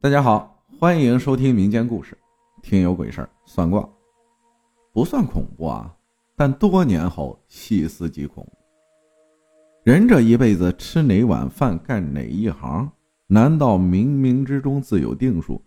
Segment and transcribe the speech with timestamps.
[0.00, 2.16] 大家好，欢迎收听民间故事，
[2.62, 3.86] 听有鬼事儿算卦，
[4.92, 5.92] 不算恐怖啊，
[6.36, 8.46] 但多年后细思极恐。
[9.82, 12.88] 人这一辈子吃哪碗饭，干哪一行，
[13.26, 15.60] 难道冥冥之中自有定数？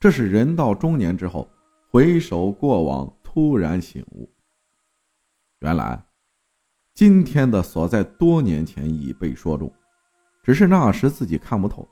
[0.00, 1.46] 这是人到中年之后
[1.90, 4.26] 回首过往，突然醒悟。
[5.58, 6.02] 原来，
[6.94, 9.70] 今天的所在多年前已被说中，
[10.42, 11.86] 只是那时自己看不透。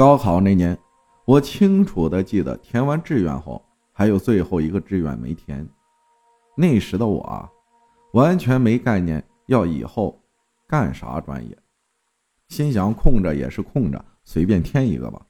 [0.00, 0.78] 高考那年，
[1.26, 3.62] 我清楚的记得填完志愿后，
[3.92, 5.68] 还有最后一个志愿没填。
[6.56, 7.46] 那时的我啊，
[8.14, 10.18] 完全没概念要以后
[10.66, 11.54] 干啥专业，
[12.48, 15.20] 心想空着也是空着，随便填一个吧。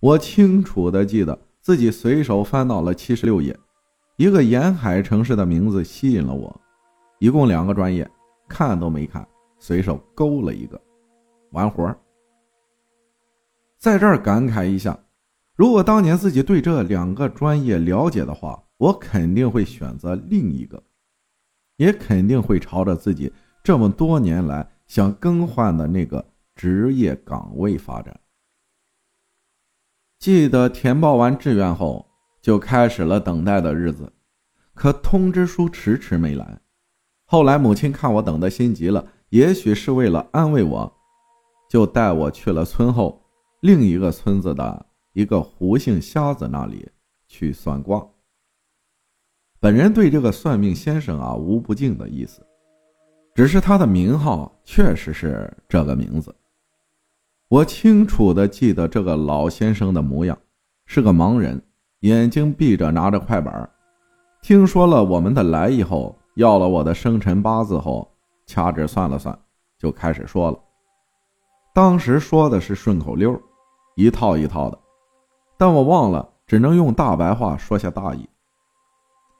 [0.00, 3.54] 我清楚的记得自己随手翻到了七十六页。
[4.16, 6.58] 一个沿海城市的名字吸引了我，
[7.18, 8.10] 一共两个专业，
[8.48, 10.80] 看都没看，随手勾了一个，
[11.50, 11.94] 完活
[13.80, 14.96] 在这儿感慨一下，
[15.56, 20.80] 如果当年自己对这两个专业了解的话，我肯定会选择另一个，
[21.78, 23.32] 也肯定会朝着自己
[23.64, 26.24] 这么多年来想更换的那个
[26.54, 28.20] 职业岗位发展。
[30.18, 32.06] 记得填报完志愿后。
[32.42, 34.10] 就开始了等待的日子，
[34.72, 36.58] 可通知书迟迟没来。
[37.26, 40.90] 后来母亲看我等的心急了，也许是为了安慰我，
[41.68, 43.22] 就带我去了村后
[43.60, 46.88] 另一个村子的一个胡姓瞎子那里
[47.28, 48.06] 去算卦。
[49.60, 52.40] 本人对这个算命先生啊无不敬的意思，
[53.34, 56.34] 只是他的名号确实是这个名字。
[57.48, 60.38] 我清楚的记得这个老先生的模样，
[60.86, 61.60] 是个盲人。
[62.00, 63.68] 眼睛闭着，拿着快板
[64.40, 68.10] 听说了我们的来意后，要了我的生辰八字后，
[68.46, 69.38] 掐指算了算，
[69.78, 70.58] 就开始说了。
[71.74, 73.38] 当时说的是顺口溜，
[73.94, 74.78] 一套一套的，
[75.56, 78.28] 但我忘了，只能用大白话说下大意。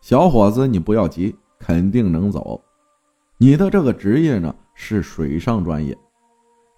[0.01, 2.61] 小伙子，你不要急，肯定能走。
[3.39, 5.97] 你的这个职业呢，是水上专业，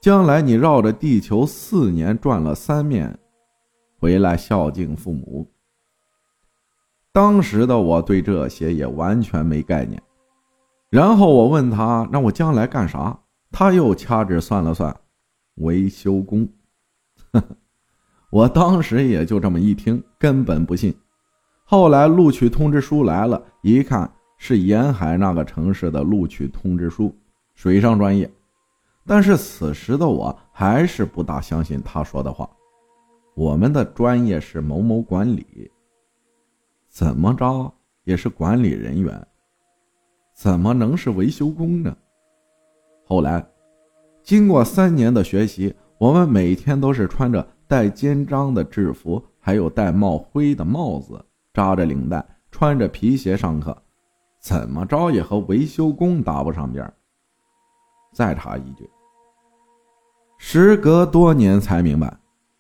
[0.01, 3.19] 将来你绕着地球四年转了三面，
[3.99, 5.49] 回来孝敬父母。
[7.13, 10.03] 当时的我对这些也完全没概念，
[10.89, 13.19] 然后我问他：“那我将来干啥？”
[13.53, 14.97] 他又掐指算了算，
[15.57, 16.49] 维修工。
[18.33, 20.95] 我当时也就这么一听，根本不信。
[21.65, 27.15] 后来录取通知书来了，一看是沿海那个城市的录取通知书，
[27.55, 28.31] 水上专业。
[29.07, 32.49] 但是此时的我还是不大相信他说的话。
[33.35, 35.71] 我们的专业是某某管理。
[36.89, 37.71] 怎么着
[38.05, 39.27] 也是管理人员，
[40.35, 41.95] 怎么能是维修工呢？
[43.05, 43.47] 后来，
[44.23, 51.25] 经过三年的学习，我们每天都是穿着带肩章的制服，还有戴帽徽的帽子，
[51.55, 53.81] 扎着领带，穿着皮鞋上课，
[54.41, 56.93] 怎么着也和维修工搭不上边
[58.13, 58.91] 再插一句，
[60.39, 62.13] 时隔多年才明白，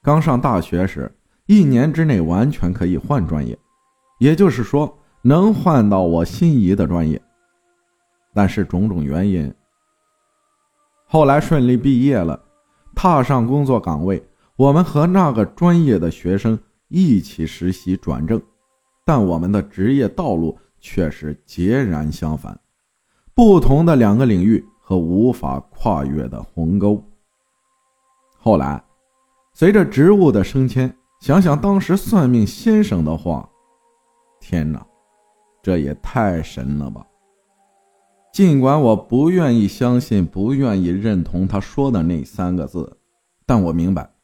[0.02, 1.12] 刚上大学时，
[1.46, 3.58] 一年之内完全可以换专业。
[4.20, 7.20] 也就是说，能换到我心仪的专业，
[8.32, 9.52] 但是种种原因，
[11.08, 12.40] 后来顺利毕业了，
[13.02, 14.24] 踏上工作岗位，
[14.54, 18.40] 我们和那个专业的学生一起实习转正，
[19.04, 22.56] 但我们的职业道路却是截然相反，
[23.34, 27.02] 不同的两个领域和无法跨越的鸿沟。
[28.38, 28.80] 后来，
[29.52, 33.48] 随着职务的升迁，想想当时算命先生的话。
[34.38, 34.80] 天哪，
[35.60, 37.04] 这也太神了吧！
[38.32, 42.98] 尽管我不愿意相信，不愿意认同他说的那三个字，
[43.44, 44.14] 但我明白，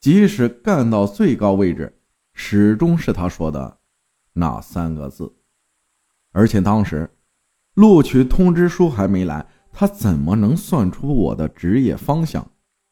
[0.00, 2.00] 即使干到最高位置，
[2.32, 3.78] 始终是他说的
[4.32, 5.32] 那三个字。
[6.32, 7.08] 而且当时
[7.74, 12.50] 录取通知书还没来，他怎么能算出我的职业方向、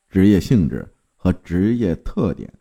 [0.09, 2.53] 职业性质和职业特点？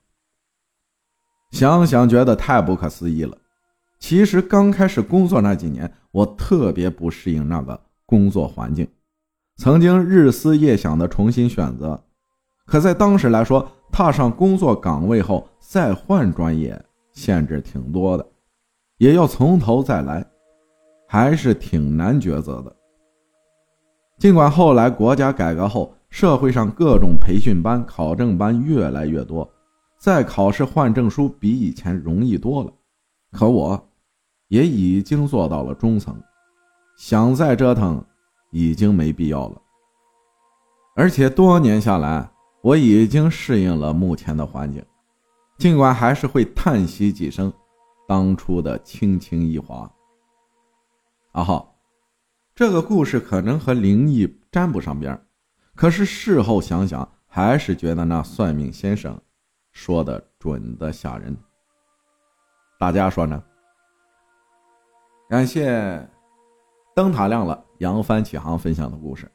[1.51, 3.37] 想想觉得太不可思议了。
[3.99, 8.87] 其实刚开始工作那几年，我特别不适应那个工作环境，
[9.57, 12.03] 曾经日思夜想的重新选择。
[12.65, 16.79] 可在当时来说，踏上工作岗位后再换专业，
[17.11, 18.25] 限制挺多的，
[18.97, 20.25] 也要从头再来，
[21.07, 22.75] 还是挺难抉择的。
[24.19, 29.49] 尽管后来国家改革后，社会上各种培训班、考证班越来越多，
[29.97, 32.71] 再考试换证书比以前容易多了。
[33.31, 33.89] 可我，
[34.47, 36.21] 也已经做到了中层，
[36.97, 38.03] 想再折腾，
[38.51, 39.61] 已经没必要了。
[40.95, 42.29] 而且多年下来，
[42.61, 44.83] 我已经适应了目前的环境，
[45.57, 47.51] 尽管还是会叹息几声
[48.07, 49.91] 当初的轻轻一划。
[51.33, 51.77] 阿浩，
[52.55, 55.21] 这个故事可能和灵异沾不上边
[55.75, 59.21] 可是事后想想，还是觉得那算命先生
[59.71, 61.37] 说的准的吓人。
[62.79, 63.43] 大家说呢？
[65.27, 66.07] 感谢
[66.95, 69.29] 灯塔亮了，扬帆起航分享的故事。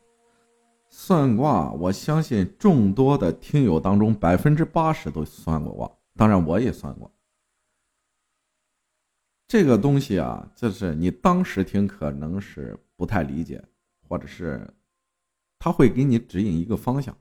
[0.88, 7.12] 算卦，我相信众多的听友当中，百分之八十都算过卦，当然我也算过。
[9.48, 13.62] 这个东西啊，就是你当时听可能是不太理解，
[14.08, 14.72] 或者是
[15.58, 17.16] 他会给你指引一个方向，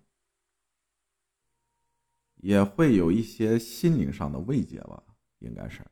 [2.36, 5.02] 也会有一些心灵上的慰藉吧，
[5.40, 5.84] 应该是，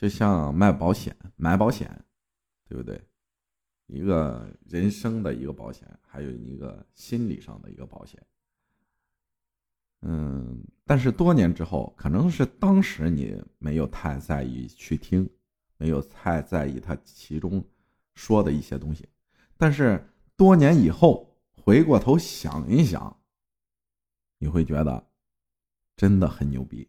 [0.00, 2.04] 就像卖保险、买保险，
[2.66, 2.98] 对不对？
[3.86, 8.18] 一个人生的一个保险，还有一个心理上的一个保险。
[10.00, 15.28] 嗯，但是多年之后，可能是当时你没有太在意去听。
[15.76, 17.62] 没有太在意他其中
[18.14, 19.06] 说的一些东西，
[19.58, 20.02] 但是
[20.34, 23.20] 多年以后回过头想一想，
[24.38, 25.10] 你会觉得
[25.94, 26.88] 真的很牛逼。